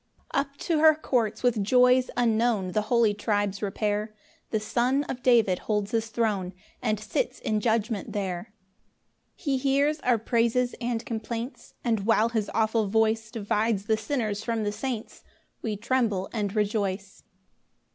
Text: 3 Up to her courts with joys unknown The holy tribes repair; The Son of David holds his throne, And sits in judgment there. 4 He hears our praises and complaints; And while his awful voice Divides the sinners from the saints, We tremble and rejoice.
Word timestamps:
3 0.33 0.41
Up 0.41 0.57
to 0.57 0.79
her 0.79 0.95
courts 0.95 1.43
with 1.43 1.63
joys 1.63 2.09
unknown 2.17 2.71
The 2.71 2.81
holy 2.81 3.13
tribes 3.13 3.61
repair; 3.61 4.15
The 4.49 4.59
Son 4.59 5.03
of 5.03 5.21
David 5.21 5.59
holds 5.59 5.91
his 5.91 6.07
throne, 6.07 6.53
And 6.81 6.99
sits 6.99 7.37
in 7.37 7.59
judgment 7.59 8.11
there. 8.11 8.45
4 9.35 9.35
He 9.35 9.57
hears 9.59 9.99
our 9.99 10.17
praises 10.17 10.73
and 10.81 11.05
complaints; 11.05 11.75
And 11.83 11.99
while 12.07 12.29
his 12.29 12.49
awful 12.55 12.87
voice 12.87 13.29
Divides 13.29 13.85
the 13.85 13.95
sinners 13.95 14.43
from 14.43 14.63
the 14.63 14.71
saints, 14.71 15.21
We 15.61 15.77
tremble 15.77 16.29
and 16.33 16.55
rejoice. 16.55 17.21